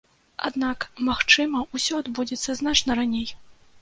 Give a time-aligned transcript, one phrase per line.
[0.47, 3.27] Аднак, магчыма, усё адбудзецца значна раней.